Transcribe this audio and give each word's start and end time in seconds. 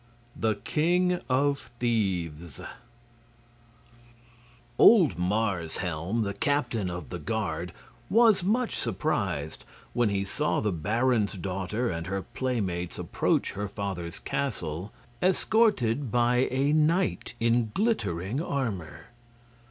The 0.35 0.55
King 0.55 1.21
of 1.29 1.71
Thieves 1.77 2.59
Old 4.79 5.19
Marshelm, 5.19 6.23
the 6.23 6.33
captain 6.33 6.89
of 6.89 7.09
the 7.09 7.19
guard, 7.19 7.71
was 8.09 8.41
much 8.43 8.75
surprised 8.75 9.63
when 9.93 10.09
he 10.09 10.25
saw 10.25 10.59
the 10.59 10.71
baron's 10.71 11.33
daughter 11.33 11.91
and 11.91 12.07
her 12.07 12.23
playmates 12.23 12.97
approach 12.97 13.51
her 13.51 13.67
father's 13.67 14.17
castle 14.17 14.91
escorted 15.21 16.09
by 16.11 16.47
a 16.49 16.73
knight 16.73 17.35
in 17.39 17.69
glittering 17.75 18.41
armor. 18.41 19.09